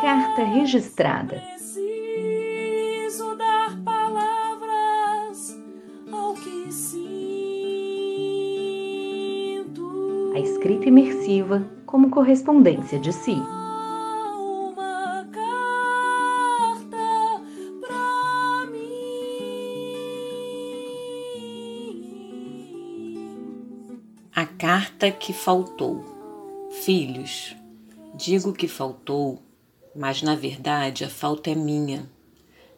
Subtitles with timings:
[0.00, 1.42] carta registrada.
[1.54, 5.58] Preciso dar palavras
[6.12, 7.02] ao que sinto.
[10.34, 13.32] A escrita imersiva como correspondência de si.
[14.36, 16.96] Uma carta
[17.80, 19.56] pra mim.
[24.34, 26.14] A carta que faltou.
[26.84, 27.56] Filhos,
[28.16, 29.42] digo que faltou,
[29.94, 32.10] mas na verdade a falta é minha.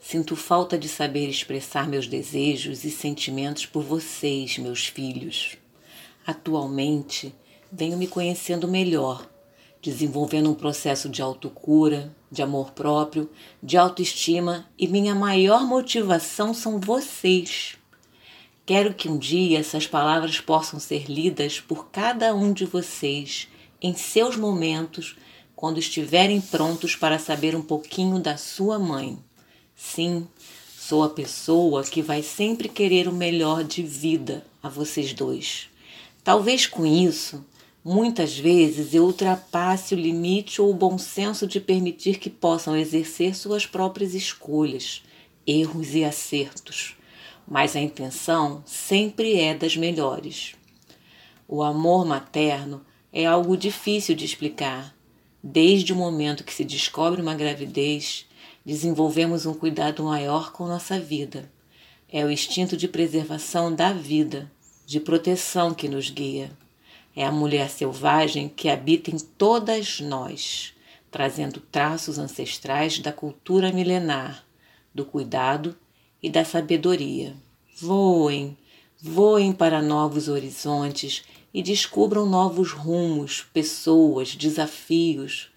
[0.00, 5.58] Sinto falta de saber expressar meus desejos e sentimentos por vocês, meus filhos.
[6.26, 7.34] Atualmente,
[7.70, 9.28] venho me conhecendo melhor,
[9.82, 13.30] desenvolvendo um processo de autocura, de amor próprio,
[13.62, 17.76] de autoestima e minha maior motivação são vocês.
[18.64, 23.48] Quero que um dia essas palavras possam ser lidas por cada um de vocês
[23.80, 25.16] em seus momentos,
[25.54, 29.18] quando estiverem prontos para saber um pouquinho da sua mãe.
[29.74, 30.26] Sim,
[30.78, 35.68] sou a pessoa que vai sempre querer o melhor de vida a vocês dois.
[36.22, 37.44] Talvez com isso,
[37.84, 43.34] muitas vezes eu ultrapasse o limite ou o bom senso de permitir que possam exercer
[43.36, 45.02] suas próprias escolhas,
[45.46, 46.96] erros e acertos
[47.46, 50.54] mas a intenção sempre é das melhores.
[51.46, 52.84] O amor materno
[53.18, 54.94] é algo difícil de explicar.
[55.42, 58.26] Desde o momento que se descobre uma gravidez,
[58.62, 61.50] desenvolvemos um cuidado maior com nossa vida.
[62.12, 64.52] É o instinto de preservação da vida,
[64.84, 66.50] de proteção que nos guia.
[67.16, 70.74] É a mulher selvagem que habita em todas nós,
[71.10, 74.44] trazendo traços ancestrais da cultura milenar,
[74.94, 75.74] do cuidado
[76.22, 77.34] e da sabedoria.
[77.80, 78.58] Voem,
[79.00, 81.24] voem para novos horizontes
[81.56, 85.50] e descubram novos rumos, pessoas, desafios.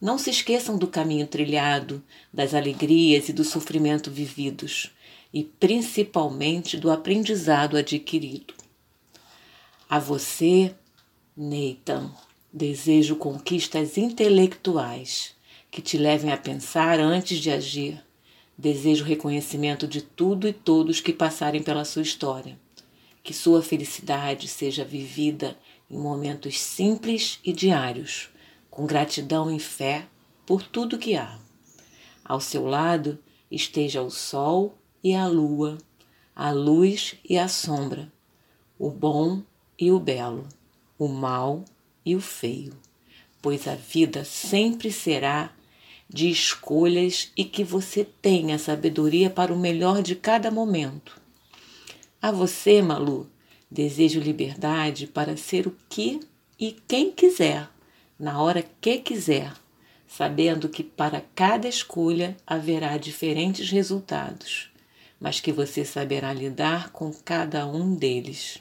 [0.00, 2.02] Não se esqueçam do caminho trilhado,
[2.32, 4.90] das alegrias e do sofrimento vividos,
[5.30, 8.54] e principalmente do aprendizado adquirido.
[9.90, 10.74] A você,
[11.36, 12.10] Nathan,
[12.50, 15.34] desejo conquistas intelectuais
[15.70, 18.02] que te levem a pensar antes de agir
[18.56, 22.56] Desejo reconhecimento de tudo e todos que passarem pela sua história.
[23.22, 25.56] Que sua felicidade seja vivida
[25.90, 28.30] em momentos simples e diários,
[28.70, 30.06] com gratidão e fé
[30.46, 31.38] por tudo que há.
[32.24, 33.18] Ao seu lado
[33.50, 34.74] esteja o sol
[35.04, 35.78] e a lua,
[36.34, 38.10] a luz e a sombra,
[38.78, 39.42] o bom
[39.78, 40.48] e o belo,
[40.98, 41.64] o mal
[42.04, 42.74] e o feio,
[43.40, 45.52] pois a vida sempre será
[46.08, 51.21] de escolhas e que você tenha sabedoria para o melhor de cada momento.
[52.22, 53.28] A você, Malu,
[53.68, 56.20] desejo liberdade para ser o que
[56.56, 57.68] e quem quiser,
[58.16, 59.52] na hora que quiser,
[60.06, 64.70] sabendo que para cada escolha haverá diferentes resultados,
[65.18, 68.58] mas que você saberá lidar com cada um deles.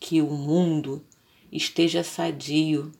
[0.00, 1.00] Que o mundo
[1.52, 2.90] esteja sadio,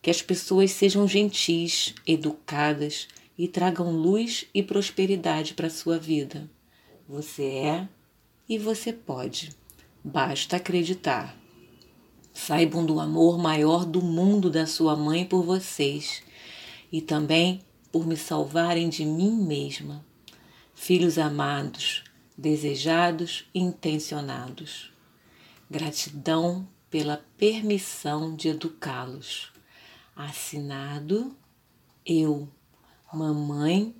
[0.00, 6.48] que as pessoas sejam gentis, educadas, e tragam luz e prosperidade para a sua vida.
[7.08, 7.88] Você é
[8.48, 9.50] e você pode.
[10.04, 11.36] Basta acreditar.
[12.32, 16.22] Saibam do amor maior do mundo da sua mãe por vocês
[16.92, 20.04] e também por me salvarem de mim mesma.
[20.74, 22.04] Filhos amados,
[22.36, 24.92] desejados e intencionados.
[25.70, 29.50] Gratidão pela permissão de educá-los.
[30.14, 31.34] Assinado
[32.04, 32.48] eu.
[33.12, 33.94] Mamãe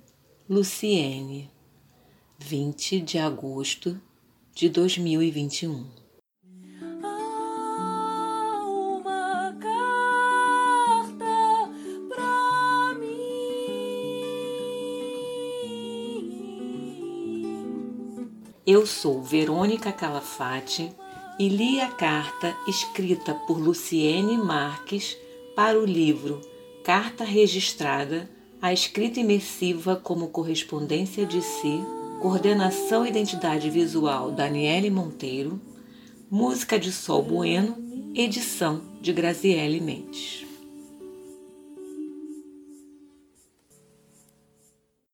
[0.47, 1.49] Luciene,
[2.37, 3.99] 20 de agosto
[4.57, 5.85] de 2021.
[7.03, 11.25] Há uma carta
[12.09, 13.07] pra mim.
[18.65, 20.91] Eu sou Verônica Calafate
[21.37, 25.15] e li a carta escrita por Luciene Marques
[25.55, 26.41] para o livro
[26.83, 28.27] Carta Registrada
[28.59, 31.79] a escrita imersiva como correspondência de si,
[32.19, 35.61] coordenação e identidade visual Daniele Monteiro,
[36.29, 37.77] música de Sol Bueno,
[38.15, 40.46] edição de Graziele Mendes.